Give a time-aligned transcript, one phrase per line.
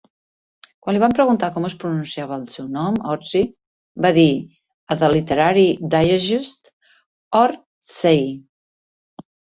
[0.85, 3.41] Quan li van preguntar com es pronunciava el seu nom, Orczy
[4.07, 4.25] va dir
[4.95, 6.73] a "The Literary Digest":
[7.43, 8.25] "Or-tsey".